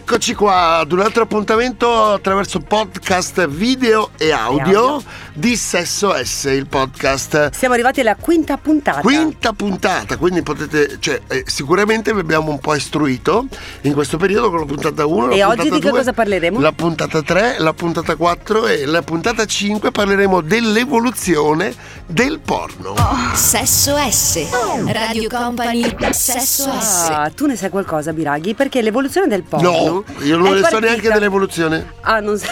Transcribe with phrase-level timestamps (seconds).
[0.00, 5.02] Eccoci qua ad un altro appuntamento attraverso podcast video e audio, audio.
[5.32, 7.50] di Sesso S, il podcast.
[7.50, 9.00] Siamo arrivati alla quinta puntata.
[9.00, 13.46] Quinta puntata, quindi potete, cioè, eh, sicuramente vi abbiamo un po' istruito
[13.82, 15.32] in questo periodo con la puntata 1.
[15.32, 16.60] E la oggi puntata di che 2, cosa parleremo?
[16.60, 21.74] La puntata 3, la puntata 4 e la puntata 5 parleremo dell'evoluzione
[22.06, 22.94] del porno.
[23.34, 24.46] Sesso S.
[24.86, 25.92] Radio Company.
[26.10, 27.08] Sesso S.
[27.10, 28.54] Ah, tu ne sai qualcosa, Biraghi?
[28.54, 29.70] Perché l'evoluzione del porno.
[29.70, 29.87] No,
[30.20, 31.92] io non ne so neanche dell'evoluzione.
[32.02, 32.48] Ah, non so.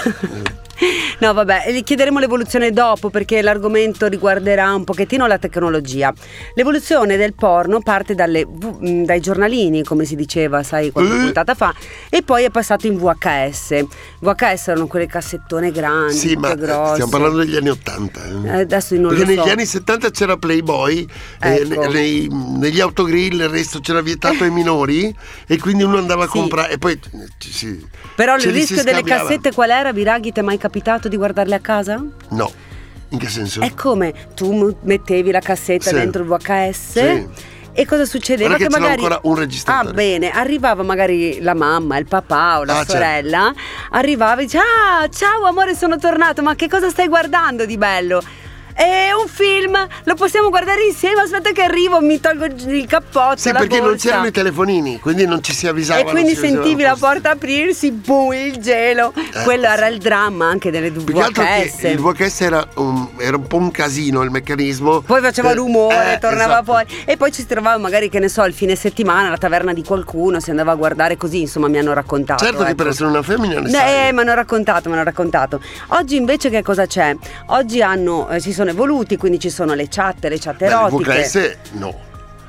[1.18, 6.12] No, vabbè, gli chiederemo l'evoluzione dopo perché l'argomento riguarderà un pochettino la tecnologia.
[6.54, 11.18] L'evoluzione del porno parte dalle mh, dai giornalini, come si diceva, sai, qualche Eh.
[11.20, 11.74] puntata fa,
[12.10, 13.84] e poi è passato in VHS.
[14.20, 16.92] VHS erano quelle cassettone grandi, Sì, ma eh, grosse.
[16.94, 18.20] stiamo parlando degli anni 80.
[18.44, 19.40] Eh, adesso non Perché lo so.
[19.40, 21.06] negli anni 70 c'era Playboy,
[21.40, 21.80] eh, Ecco.
[21.80, 25.14] ne- nei- negli autogrill il resto c'era vietato ai minori
[25.46, 26.32] e quindi uno andava a Sì.
[26.38, 26.98] comprare e poi eh,
[27.38, 30.32] si- Però il rischio delle cassette qual era, Biraghi?
[30.32, 32.02] Ti è mai capitato di guardarle a casa?
[32.30, 32.50] No,
[33.10, 33.60] in che senso?
[33.60, 35.94] È come tu mettevi la cassetta Sì.
[35.94, 36.90] dentro il VHS.
[36.90, 37.54] Sì.
[37.78, 38.56] E cosa succedeva?
[38.56, 39.90] Guarda che magari ancora un registratore.
[39.90, 42.92] Ah, bene, arrivava magari la mamma, il papà o la Ah, certo.
[42.92, 43.52] sorella,
[43.90, 44.64] arrivava e diceva:
[45.02, 48.22] Ah, ciao amore, sono tornato, ma che cosa stai guardando di bello?
[48.76, 49.74] È un film,
[50.04, 51.22] lo possiamo guardare insieme.
[51.22, 53.38] Aspetta che arrivo, mi tolgo il cappotto.
[53.38, 56.00] Sì, perché non borsa." c'erano i telefonini, quindi non ci si avvisava.
[56.00, 59.14] E quindi non sentivi la porta aprirsi, boom, il gelo.
[59.44, 59.72] Quello sì.
[59.72, 61.82] era il dramma anche delle che che VHS.
[61.84, 65.00] il VHS era un, era un po' un casino il meccanismo.
[65.00, 66.64] Poi faceva Eh, rumore, eh, tornava esatto.
[66.64, 66.86] fuori.
[67.06, 69.82] E poi ci si trovava magari, che ne so, il fine settimana alla taverna di
[69.82, 72.44] qualcuno, si andava a guardare così, insomma, mi hanno raccontato.
[72.44, 72.74] Certo che ecco.
[72.74, 74.12] per essere una femmina ne Eh, sai.
[74.12, 75.60] mi hanno raccontato, mi hanno raccontato.
[75.88, 77.16] Oggi invece che cosa c'è?
[77.46, 81.10] Oggi hanno, eh, si sono evoluti, quindi ci sono le chat, le chat Beh, erotiche.
[81.22, 82.04] VHS no.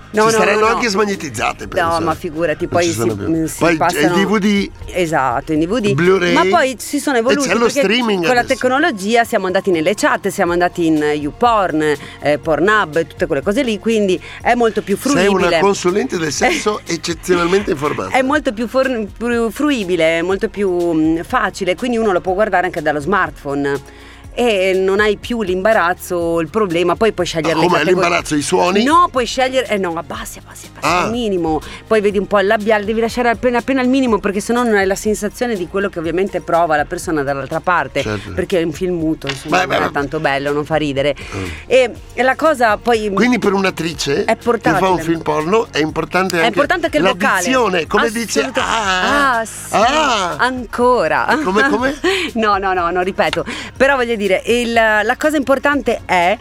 [0.10, 2.00] No, ci no, saranno no, anche smagnetizzate penso.
[2.00, 4.16] No, ma figurati, Non poi si, si Poi passano...
[4.16, 5.94] il DVD Esatto, in DVD.
[5.94, 6.32] Blu-ray.
[6.34, 8.54] Ma poi si sono evoluti E c'è lo streaming con la adesso.
[8.60, 13.78] tecnologia siamo andati nelle chat, siamo andati in YouPorn, eh, Pornhub, tutte quelle cose lì,
[13.80, 15.48] quindi è molto più sei fruibile.
[15.48, 18.16] una consulente del sesso eccezionalmente informata.
[18.18, 22.66] È molto più, for- più fruibile, è molto più facile, quindi uno lo può guardare
[22.66, 24.06] anche dallo smartphone.
[24.40, 27.94] E non hai più l'imbarazzo il problema, poi puoi scegliere Ma le categorie.
[27.94, 28.36] l'imbarazzo?
[28.36, 28.84] I suoni?
[28.84, 29.68] No, puoi scegliere.
[29.68, 31.06] Eh no, abbassi, abbassi, abbassi Ah.
[31.06, 31.60] al minimo.
[31.88, 34.76] Poi vedi un po' il labiale, devi lasciare appena appena il minimo, perché sennò non
[34.76, 38.04] hai la sensazione di quello che ovviamente prova la persona dall'altra parte.
[38.04, 38.32] Certo.
[38.34, 39.92] Perché è un film muto, insomma, Beh, beh, non è beh.
[39.94, 41.16] tanto bello, non fa ridere.
[41.66, 43.10] E, e la cosa poi.
[43.12, 46.98] Quindi per un'attrice È che fa un film porno è importante È anche importante anche
[47.00, 47.44] il vocale.
[47.44, 50.36] dizione, come dice ah, Ah, sì, ah.
[50.38, 51.26] ancora.
[51.44, 51.96] Come- come?
[52.34, 53.44] No, no, no, non ripeto.
[53.76, 56.38] Però voglio dire, il- la cosa importante è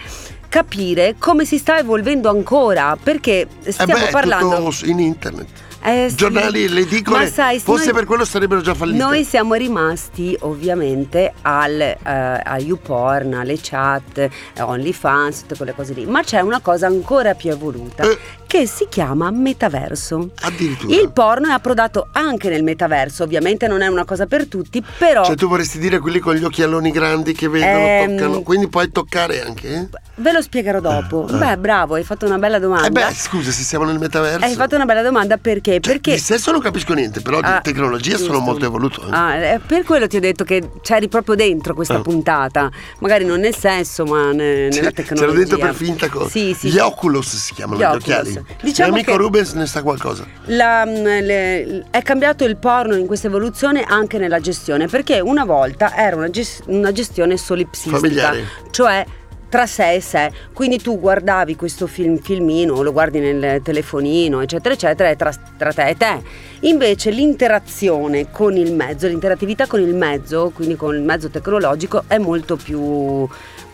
[0.48, 5.46] capire come si sta evolvendo ancora, perché Eh stiamo beh, è parlando in internet.
[5.82, 6.10] Eh.
[6.16, 8.98] Giornali, le edicole, sai, forse noi- per quello sarebbero già fallite.
[8.98, 15.92] Noi siamo rimasti ovviamente al, eh, a YouPorn, alle chat, eh, OnlyFans, tutte quelle cose
[15.92, 16.04] lì.
[16.06, 18.18] Ma c'è una cosa ancora più evoluta Eh.
[18.46, 20.30] Che si chiama metaverso.
[20.42, 20.94] Addirittura.
[20.94, 25.24] Il porno è approdato anche nel metaverso, ovviamente non è una cosa per tutti, però
[25.24, 28.90] Cioè tu vorresti dire quelli con gli occhialoni grandi che vedono, Ehm, toccano, quindi puoi
[28.92, 29.68] toccare anche?
[29.74, 29.88] eh?
[30.18, 31.26] ve lo spiegherò dopo.
[31.28, 31.38] Eh, eh.
[31.38, 32.86] Beh, bravo, hai fatto una bella domanda.
[32.86, 34.44] Eh beh, scusa, se siamo nel metaverso.
[34.46, 35.72] hai fatto una bella domanda perché?
[35.72, 38.40] Cioè, perché Di sesso non capisco niente, però Ah, di tecnologia sono giusto.
[38.44, 39.02] molto evoluto.
[39.02, 39.10] eh.
[39.10, 42.00] Ah, eh, per quello ti ho detto che c'eri proprio dentro questa Ah.
[42.00, 42.70] puntata,
[43.00, 45.26] magari non nel senso, ma ne- nella tecnologia.
[45.26, 46.30] C'era dentro per finta cosa.
[46.30, 46.68] Sì, sì.
[46.70, 48.35] Gli Oculus si chiamano Gli gli, Oculus.
[48.62, 50.26] Diciamo Mio amico che- Rubens ne sa qualcosa.
[50.46, 55.44] La- mm, le- è cambiato il porno in questa evoluzione anche nella gestione, perché una
[55.44, 58.44] volta era una, ges- una gestione solipsistica, Familiare.
[58.70, 59.04] cioè
[59.48, 64.74] tra sé e sé, quindi tu guardavi questo film, filmino, lo guardi nel telefonino, eccetera,
[64.74, 66.20] eccetera, è tra, tra te e te.
[66.62, 72.18] Invece l'interazione con il mezzo, l'interattività con il mezzo, quindi con il mezzo tecnologico, è
[72.18, 73.26] molto più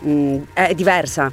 [0.05, 1.31] mm, è diversa.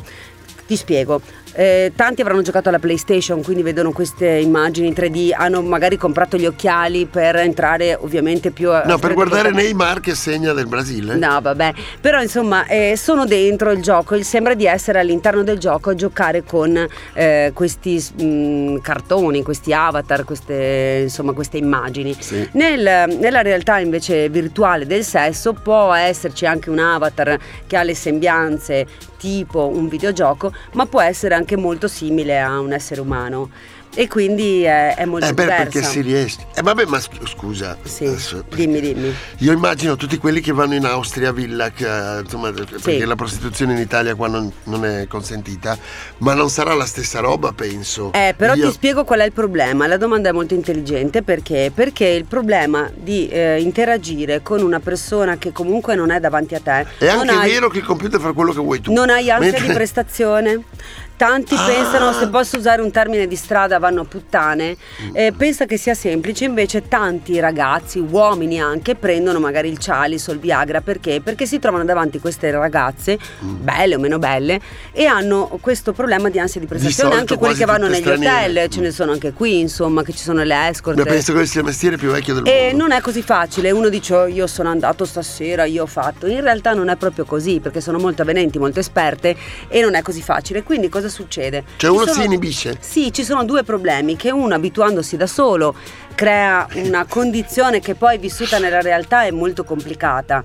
[0.67, 1.21] Ti spiego.
[1.53, 6.37] Eh, tanti avranno giocato alla PlayStation, quindi vedono queste immagini in 3D, hanno magari comprato
[6.37, 10.67] gli occhiali per entrare ovviamente più a No, per guardare contatto- Neymar che segna del
[10.67, 11.17] Brasile.
[11.17, 15.59] No, vabbè, però insomma eh, sono dentro il gioco, il- sembra di essere all'interno del
[15.59, 22.17] gioco a giocare con eh, questi mm, cartoni, questi avatar, queste, insomma, queste immagini.
[22.19, 22.49] Sì.
[22.53, 27.37] Nel- nella realtà invece virtuale del sesso può esserci anche un avatar
[27.67, 28.87] che ha le sembianze
[29.19, 33.51] tipo un videogioco, ma può essere anche molto simile a un essere umano.
[33.93, 35.63] e quindi è, è molto Eh beh, diversa.
[35.65, 36.39] perché si riesce.
[36.55, 37.77] Eh vabbè, ma sc- scusa.
[37.83, 39.13] Sì, adesso- dimmi, dimmi.
[39.39, 41.87] Io immagino tutti quelli che vanno in Austria, Villa, che,
[42.19, 45.77] eh, insomma, perché la prostituzione in Italia qua non, non è consentita,
[46.19, 48.13] ma non sarà la stessa roba, penso.
[48.13, 49.89] Eh, però Io- ti spiego qual è il problema.
[49.89, 51.73] La domanda è molto intelligente perché?
[51.75, 56.61] Perché il problema di eh, interagire con una persona che comunque non è davanti a
[56.61, 56.87] te.
[56.97, 58.93] È anche hai- vero che il computer fa quello che vuoi tu.
[58.93, 60.63] Non hai ansia Mentre- di prestazione?
[61.21, 61.67] Tanti Ah.
[61.67, 64.75] pensano, se posso usare un termine di strada, vanno a puttane.
[65.03, 65.11] Mm.
[65.13, 70.33] Eh, pensa che sia semplice, invece tanti ragazzi, uomini anche, prendono magari il Cialis o
[70.33, 71.21] il Viagra perché?
[71.23, 73.57] Perché si trovano davanti queste ragazze, Mm.
[73.63, 74.61] belle o meno belle,
[74.93, 77.11] e hanno questo problema di ansia di prestazione.
[77.11, 78.49] solito anche quelli che vanno negli straniere.
[78.61, 80.97] hotel, ce ne sono anche qui, insomma, che ci sono le escort.
[80.97, 82.77] Beh, penso che sia il mestiere più vecchio del E mondo.
[82.79, 86.41] non è così facile, uno dice "Oh, io sono andato stasera, io ho fatto, in
[86.41, 89.37] realtà non è proprio così perché sono molto avvenenti, molto esperte
[89.69, 91.65] e non è così facile, quindi cosa succede?
[91.77, 92.77] Cioè Ci uno sono- si inibisce.
[92.81, 95.75] Sì, ci sono due problemi, che uno abituandosi da solo
[96.15, 100.43] crea una condizione che poi vissuta nella realtà è molto complicata.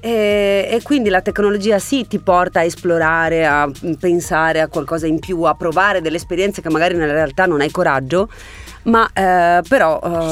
[0.00, 5.18] E, e quindi la tecnologia sì ti porta a esplorare, a pensare a qualcosa in
[5.18, 8.28] più, a provare delle esperienze che magari nella realtà non hai coraggio,
[8.82, 9.98] ma eh, però...
[10.04, 10.30] eh,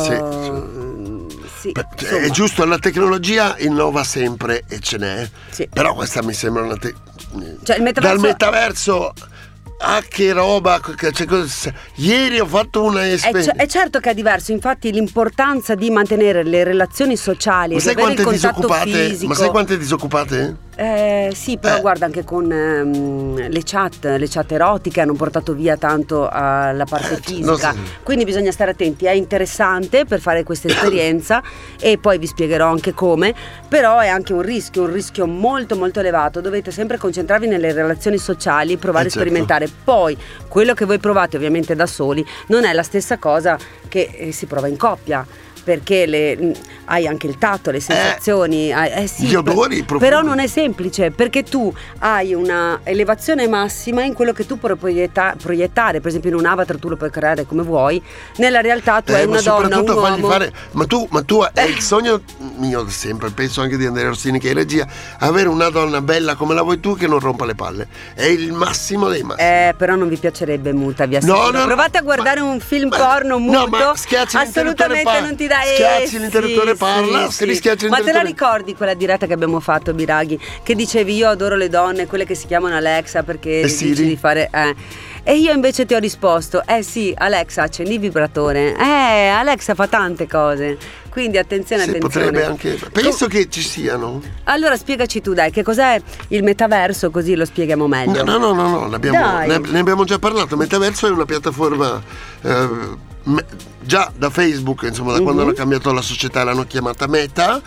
[1.59, 2.21] sì, cioè, insomma.
[2.27, 5.27] È giusto, la tecnologia innova sempre e ce n'è.
[5.49, 5.67] Sì.
[5.73, 6.77] Però questa mi sembra una...
[6.77, 6.95] te-
[7.63, 9.13] Cioè, metaverso- Dal metaverso...
[9.85, 10.81] Ah che roba!
[11.13, 13.51] cioè, cosa- Ieri ho fatto una È, esperienza...
[13.53, 17.81] c- è certo che è diverso, infatti l'importanza di mantenere le relazioni sociali Ma e
[17.81, 19.27] di sai, quante contatto disoccupate, fisico.
[19.27, 20.57] ma sai quante disoccupate?
[20.75, 21.81] Eh, sì, però Eh.
[21.81, 27.21] guarda anche con ehm, le chat, le chat erotiche hanno portato via tanto alla parte
[27.23, 27.73] fisica.
[27.73, 27.79] so.
[28.03, 31.43] Quindi bisogna stare attenti, è interessante per fare questa esperienza
[31.79, 33.35] e poi vi spiegherò anche come,
[33.69, 36.41] però è anche un rischio, un rischio molto molto elevato.
[36.41, 39.27] Dovete sempre concentrarvi nelle relazioni sociali, provare Eh, a certo.
[39.29, 39.69] sperimentare.
[39.85, 40.17] Poi
[40.49, 43.59] quello che voi provate ovviamente da soli non è la stessa cosa
[43.89, 45.27] che eh, si prova in coppia.
[45.65, 46.53] Perché le- mh,
[46.87, 50.47] hai anche il tatto, le sensazioni, hai- eh sì, Gli odori, per- però non è
[50.49, 56.09] semplice perché tu hai una elevazione massima in quello che tu puoi proietta- proiettare, per
[56.09, 58.03] esempio in un avatar tu lo puoi creare come vuoi,
[58.39, 60.29] nella realtà tu hai Eh, ma una donna, un uomo.
[60.29, 60.53] fare.
[60.73, 62.21] Ma tu, ma tu è il sogno
[62.57, 64.87] mio sempre, penso anche di Andrea Rossini che è regia,
[65.21, 67.87] avere una donna bella come la vuoi tu che non rompa le palle.
[68.15, 69.47] È il massimo dei massimi.
[69.49, 71.59] Eh, però non vi piacerebbe muta, vi No, assicuro.
[71.61, 73.59] no, Provate a ma- guardare un film ma- porno muto.
[73.61, 73.91] no, ma
[74.33, 78.03] assolutamente non ti dà eh, Schiacci l'interruttore sì, parla, sì, se li schiacci Ma te
[78.05, 80.39] la l'interruttore- ricordi quella diretta che abbiamo fatto, Biraghi?
[80.63, 83.91] Che dicevi io adoro le donne, quelle che si chiamano Alexa perché E Siri?
[83.91, 84.75] dici di fare eh.
[85.25, 88.75] E io invece ti ho risposto, eh sì, Alexa, accendi il vibratore.
[88.77, 90.77] Eh, Alexa fa tante cose.
[91.11, 92.27] Quindi attenzione, Sì, attenzione.
[92.27, 92.77] potrebbe anche.
[92.91, 94.21] Penso che ci siano.
[94.45, 98.25] Allora spiegaci tu, dai, che cos'è il metaverso, così lo spieghiamo meglio.
[98.25, 99.47] No, no, no, no, no, ne, abbiamo, Dai.
[99.47, 100.57] ne, ne abbiamo già parlato.
[100.57, 102.03] Metaverso è una piattaforma
[102.43, 102.69] eh,
[103.81, 105.49] già da Facebook, insomma, da quando Mhm.
[105.49, 107.61] hanno cambiato la società l'hanno chiamata Meta,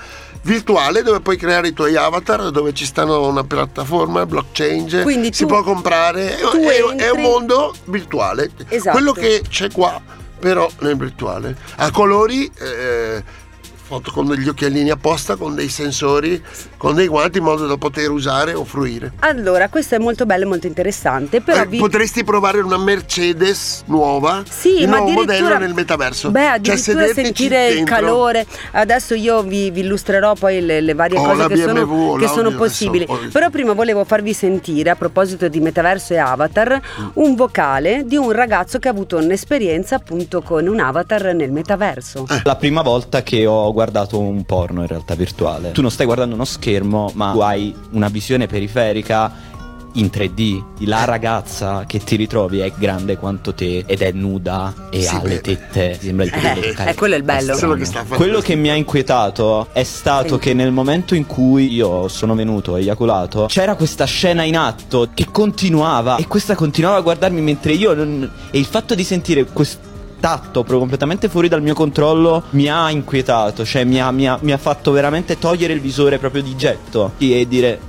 [0.43, 5.43] virtuale dove puoi creare i tuoi avatar, dove ci stanno una piattaforma, blockchain, Quindi si
[5.43, 8.51] tu- può comprare, è, tu è- entri- un mondo virtuale.
[8.69, 8.91] Esatto.
[8.97, 9.99] Quello che c'è qua,
[10.39, 11.55] però nel virtuale.
[11.77, 12.49] A colori...
[12.59, 13.43] eh,
[13.87, 16.41] Foto con degli occhialini apposta, con dei sensori,
[16.75, 19.11] con dei guanti in modo da poter usare o fruire.
[19.19, 21.77] Allora, questo è molto bello e molto interessante, però Eh, vi...
[21.77, 26.31] Potresti provare una Mercedes nuova, Sì, il ma nuovo modello nel metaverso.
[26.31, 28.47] Beh, Cioè, addirittura sedertici sentire il calore.
[28.71, 32.25] Adesso io vi, vi illustrerò poi le, le varie Oh, cose che sono, BMW, che
[32.25, 33.05] l'Audi, sono possibili.
[33.07, 33.27] visto.
[33.31, 37.07] Però prima volevo farvi sentire, a proposito di metaverso e avatar, Mm.
[37.13, 42.25] un vocale di un ragazzo che ha avuto un'esperienza appunto con un avatar nel metaverso.
[42.31, 42.41] Eh.
[42.43, 45.71] La prima volta che ho guardato un porno in realtà virtuale.
[45.71, 49.53] Tu non stai guardando uno schermo, ma tu hai una visione periferica
[49.97, 50.61] in 3D.
[50.87, 55.19] La ragazza che ti ritrovi è grande quanto te ed è nuda e Sì, ha
[55.19, 55.27] beh.
[55.29, 55.97] le tette.
[56.01, 56.89] Sembra di Eh, poterle toccare.
[56.91, 57.53] eh, quello è il bello.
[57.53, 60.39] che sta facendo- Quello che mi ha inquietato è stato Sì.
[60.41, 65.27] che nel momento in cui io sono venuto eiaculato, c'era questa scena in atto che
[65.31, 69.93] continuava e questa continuava a guardarmi mentre io non- e il fatto di sentire questo
[70.25, 74.39] tatto proprio completamente fuori dal mio controllo mi ha inquietato, cioè mi ha, mi ha-
[74.41, 77.79] mi ha fatto veramente togliere il visore proprio di getto e dire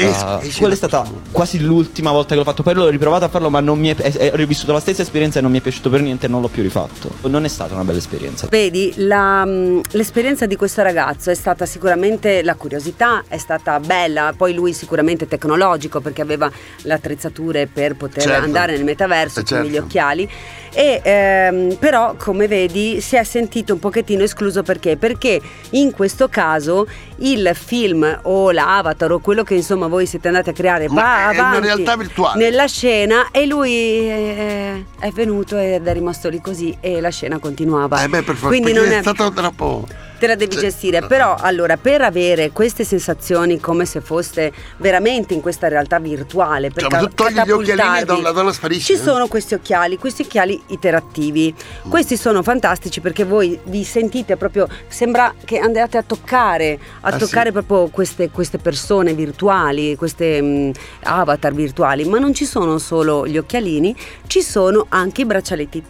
[0.00, 2.62] ah, quella è stata quasi l'ultima volta che l'ho fatto.
[2.62, 5.02] Poi l'ho riprovato a farlo, ma non mi è, eh, eh, ho rivissuto la stessa
[5.02, 7.10] esperienza e non mi è piaciuto per niente e non l'ho più rifatto.
[7.28, 8.46] Non è stata una bella esperienza.
[8.50, 14.32] Vedi, la, mh, l'esperienza di questo ragazzo è stata sicuramente la curiosità, è stata bella,
[14.34, 16.50] poi lui sicuramente tecnologico perché aveva
[16.82, 18.44] le attrezzature per poter Certo.
[18.44, 19.84] andare nel metaverso Eh, con gli certo.
[19.84, 20.30] occhiali
[20.76, 24.98] E, ehm, però, come vedi, si è sentito un pochettino escluso perché?
[24.98, 25.40] Perché
[25.70, 26.86] in questo caso
[27.20, 31.30] il film o l'avatar o quello che insomma voi siete andati a creare Ma va
[31.30, 32.44] è una realtà virtuale.
[32.44, 37.38] nella scena e lui eh, è venuto ed è rimasto lì così e la scena
[37.38, 38.02] continuava.
[38.02, 39.86] Eh beh, per forza, Quindi non è è stato troppo...
[40.18, 40.60] te la devi Sì.
[40.60, 41.02] gestire.
[41.06, 46.86] Però allora per avere queste sensazioni come se foste veramente in questa realtà virtuale, per
[46.86, 49.02] Cioè, tu togli gli occhialini e la donna sparisce, Ci eh?
[49.04, 51.54] sono questi occhiali, questi occhiali iterattivi.
[51.86, 51.90] Mm.
[51.90, 57.16] Questi sono fantastici perché voi vi sentite proprio sembra che andate a toccare, a Ah,
[57.16, 57.52] toccare sì?
[57.52, 63.36] proprio queste, queste persone virtuali, queste mh, avatar virtuali, ma non ci sono solo gli
[63.38, 63.94] occhialini,
[64.26, 65.84] ci sono anche i braccialetti.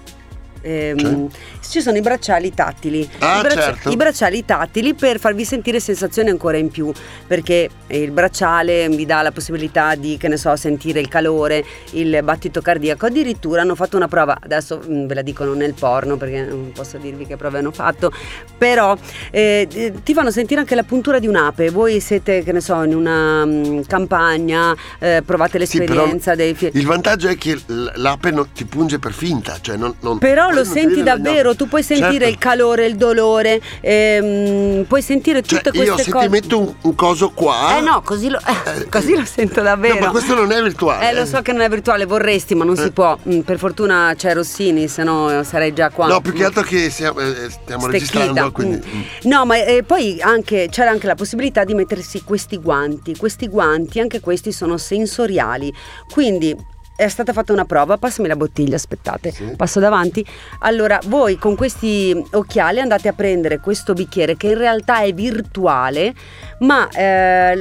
[0.66, 1.28] Ehm,
[1.68, 3.90] Ci sono i bracciali tattili, Ah, I, braccia- certo.
[3.90, 6.92] i bracciali tattili per farvi sentire sensazioni ancora in più,
[7.26, 12.20] perché il bracciale vi dà la possibilità di, che ne so, sentire il calore, il
[12.22, 13.06] battito cardiaco.
[13.06, 16.98] Addirittura hanno fatto una prova, adesso mm, ve la dicono nel porno perché non posso
[16.98, 18.12] dirvi che prove hanno fatto,
[18.56, 18.96] però
[19.30, 21.70] eh, ti fanno sentire anche la puntura di un'ape.
[21.70, 26.70] Voi siete, che ne so, in una mm, campagna, eh, provate Sì, l'esperienza dei fi-
[26.72, 30.64] Il vantaggio è che l'ape non- ti punge per finta, cioè non, non- Però lo
[30.64, 32.28] senti davvero, tu puoi sentire Certo.
[32.28, 36.24] il calore, il dolore, ehm, puoi sentire Cioè, tutte io queste se cose.
[36.26, 37.76] ti metto un, un coso qua...
[37.76, 39.94] Eh no, così lo, Eh, così lo sento davvero.
[39.94, 41.10] No, ma questo non è virtuale.
[41.10, 42.90] Eh, lo so che non è virtuale, vorresti, ma non si Eh.
[42.92, 43.16] può.
[43.28, 46.06] Mm, per fortuna c'è Rossini, se no sarei già qua.
[46.06, 46.46] No, più che Mm.
[46.46, 47.88] altro che siamo, eh, stiamo Stecchita.
[47.90, 48.76] registrando, quindi...
[48.86, 48.98] Mm.
[48.98, 49.02] mm.
[49.24, 53.16] No, ma eh, poi anche, c'era anche la possibilità di mettersi questi guanti.
[53.16, 55.72] Questi guanti, anche questi sono sensoriali.
[56.12, 56.56] Quindi
[56.96, 59.52] è stata fatta una prova, passami la bottiglia, aspettate, Sì.
[59.56, 60.24] passo davanti.
[60.60, 66.14] Allora, voi con questi occhiali andate a prendere questo bicchiere che in realtà è virtuale,
[66.60, 67.52] ma eh,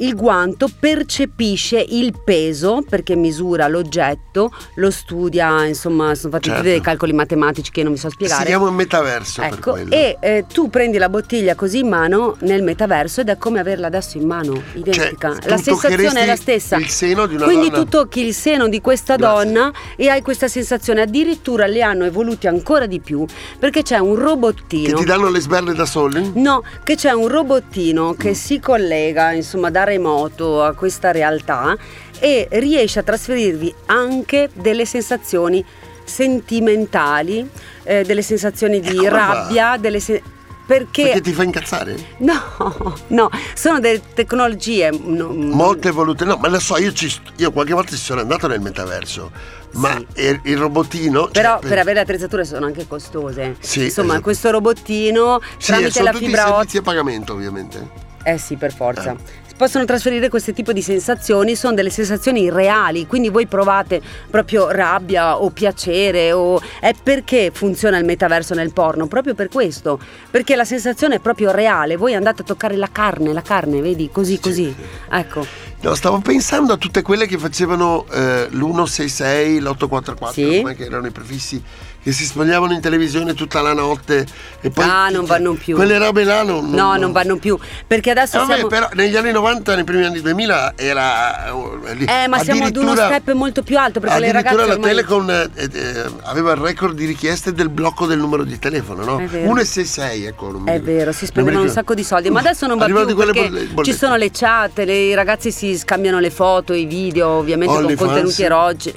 [0.00, 6.62] il, guanto percepisce il peso perché misura l'oggetto, lo studia, insomma, sono fatti Certo.
[6.64, 8.44] dei calcoli matematici che non vi so Si spiegare.
[8.46, 13.20] chiama un metaverso Ecco, e eh, tu prendi la bottiglia così in mano nel metaverso
[13.20, 15.32] ed è come averla adesso in mano, identica.
[15.38, 16.76] Cioè, la sensazione è la stessa.
[16.76, 17.82] il seno di una Quindi donna?
[17.84, 19.44] tu tocchi il seno di questa Grazie.
[19.52, 21.02] donna e hai questa sensazione.
[21.02, 23.24] Addirittura li hanno evoluti ancora di più
[23.58, 24.98] perché c'è un Che robottino.
[24.98, 26.32] ti danno le sberle da soli?
[26.34, 28.18] No, che c'è un robottino Mm.
[28.18, 31.76] che si collega insomma da remoto a questa realtà
[32.18, 35.64] e riesce a trasferirvi anche delle sensazioni
[36.04, 37.48] sentimentali,
[37.82, 39.08] eh, delle sensazioni di va?
[39.08, 40.22] rabbia, delle se-
[40.66, 41.96] perché, Perché ti fa incazzare?
[42.18, 47.52] no, no, sono delle tecnologie no, Molte volute, no, ma lo so, io, ci io
[47.52, 49.30] qualche volta ci sono andato nel metaverso,
[49.72, 50.22] ma Sì.
[50.22, 51.24] il, il robottino...
[51.24, 53.56] cioè, Però per- per avere le attrezzature sono anche costose.
[53.60, 54.22] Sì, Insomma, esatto.
[54.22, 56.78] questo robottino Sì, tramite la fibra ottica.
[56.78, 58.02] a pagamento, ovviamente.
[58.24, 59.12] Eh sì, per forza.
[59.12, 59.42] Eh.
[59.46, 64.70] Si possono trasferire questo tipo di sensazioni, sono delle sensazioni reali, quindi voi provate proprio
[64.70, 70.56] rabbia o piacere o è perché funziona il metaverso nel porno, proprio per questo, perché
[70.56, 74.40] la sensazione è proprio reale, voi andate a toccare la carne, la carne, vedi, così
[74.40, 74.74] così.
[75.08, 75.46] Ecco.
[75.82, 80.74] No, stavo pensando a tutte quelle che facevano eh, l'166, l'844, Sì.
[80.74, 81.62] che erano i prefissi,
[82.04, 84.26] che si spogliavano in televisione tutta la notte
[84.60, 84.84] e poi...
[84.86, 85.74] Ah, non vanno più.
[85.74, 86.68] Quelle robe là non...
[86.68, 90.04] No, non vanno più, perché adesso Eh, vabbè, siamo però negli anni 90, nei primi
[90.04, 91.46] anni 2000 era...
[91.48, 94.68] eh, Eh, ma siamo ad uno addirittura- step molto più alto perché le Addirittura ragazze
[94.68, 94.90] la ormai...
[94.90, 99.18] Telecom eh, eh, aveva il record di richieste del blocco del numero di telefono, no?
[99.18, 99.46] È vero.
[99.46, 100.50] 166, ecco.
[100.50, 102.84] non mi È vero, si Non spendevano un sacco di soldi, ma adesso non va
[102.84, 107.28] più perché ci sono le chat, le- i ragazzi si scambiano le foto, i video,
[107.30, 108.10] ovviamente con OnlyFans.
[108.10, 108.42] contenuti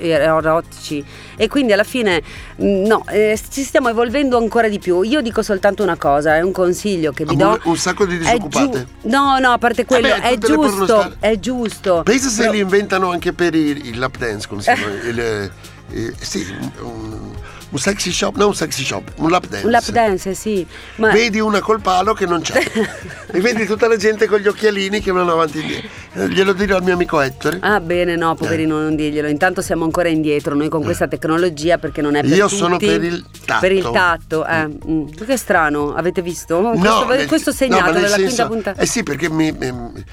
[0.01, 1.05] erotici
[1.39, 2.21] e quindi alla fine
[2.57, 2.65] mh,
[2.97, 5.01] no, eh, ci stiamo evolvendo ancora di più.
[5.01, 7.59] Io dico soltanto una cosa, è un consiglio che vi do.
[7.63, 8.87] un sacco di disoccupate.
[9.01, 12.01] giu- no, no, a parte quello, Vabbè, è giusto, è giusto.
[12.03, 14.93] Pensa se Però- li inventano anche per il, il lap dance, come si chiama?
[15.03, 15.51] Il, eh,
[15.91, 16.45] eh, sì,
[16.81, 17.31] un,
[17.69, 19.65] un sexy shop, non un sexy shop, un lap dance.
[19.65, 20.65] un lap dance, sì.
[20.95, 22.59] Ma Vedi una col palo che non c'è.
[23.31, 25.89] e vedi tutta la gente con gli occhialini che vanno avanti e indietro.
[26.13, 27.57] Eh, Glielo dirò al mio amico Ettore.
[27.61, 29.27] Ah bene, no, poverino, non dirglielo.
[29.27, 32.35] Intanto siamo ancora indietro noi con questa tecnologia perché non è per Eh.
[32.35, 32.57] Io tutti.
[32.57, 33.59] sono per il tatto.
[33.59, 34.67] Per il tatto, eh.
[34.87, 35.07] mm.
[35.25, 36.59] Che strano, avete visto?
[36.75, 38.81] questo, nel- questo no, segnato ma nel nella quinta senso- puntata.
[38.81, 40.03] Eh sì, perché mi, mi-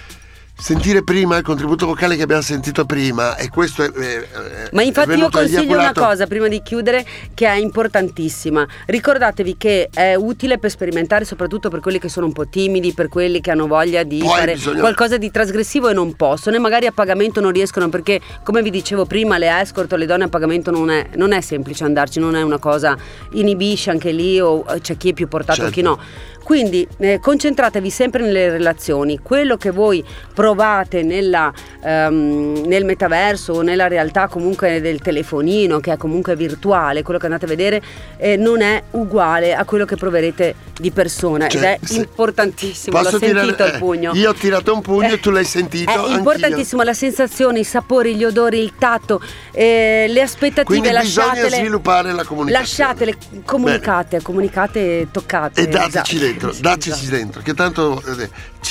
[0.56, 5.10] sentire prima il contributo vocale che abbiamo sentito prima e questo è, è- Ma infatti
[5.18, 8.66] io consiglio una cosa prima di chiudere che è importantissima.
[8.86, 13.08] Ricordatevi che è utile per sperimentare soprattutto per quelli che sono un po' timidi, per
[13.08, 16.58] quelli che hanno voglia di Poi fare bisogna- qualcosa di trasgressivo e non possono e
[16.60, 20.24] magari a pagamento non riescono perché come vi dicevo prima le escort o le donne
[20.24, 22.96] a pagamento non è, non è semplice andarci, non è una cosa,
[23.32, 25.72] inibisce anche lì o c'è chi è più portato Certo.
[25.74, 25.98] chi no.
[26.44, 31.50] Quindi eh, concentratevi sempre nelle relazioni, quello che voi provate nella,
[31.82, 37.24] ehm, nel metaverso o nella realtà comunque del telefonino, che è comunque virtuale, quello che
[37.26, 37.82] andate a vedere,
[38.18, 43.04] eh, non è uguale a quello che proverete di persona Cioè, ed è importantissimo, l'ho
[43.04, 44.12] Posso sentito tirare- il pugno.
[44.12, 46.16] eh, io ho tirato un pugno e tu l'hai sentito, È anch'io.
[46.16, 49.20] importantissimo la sensazione, i sapori, gli odori, il tatto,
[49.52, 51.56] eh, le aspettative, Quindi bisogna lasciatele.
[51.56, 52.52] sviluppare la comunicazione.
[52.58, 55.60] Lasciatele, comunicate, comunicate, toccate.
[55.62, 56.32] E dateci esatto.
[56.38, 57.16] Dentro, dateci esatto.
[57.16, 58.30] dentro, che tanto eh,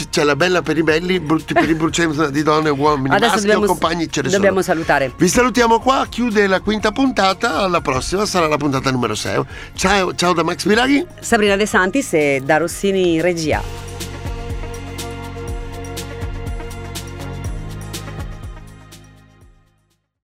[0.10, 3.32] c'è la bella per i belli, brutti per i brucenti di donne e uomini, Adesso
[3.34, 4.75] maschi dobbiamo, o compagni, ce ne dobbiamo sono.
[4.75, 5.12] salutare.
[5.15, 9.41] Vi salutiamo qua, chiude la quinta puntata, alla prossima sarà la puntata numero 6.
[9.75, 11.05] Ciao, ciao da Max Miraghi.
[11.20, 13.62] Sabrina De Santis e da Rossini in regia.